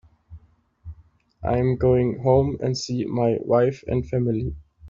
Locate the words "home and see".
2.23-3.05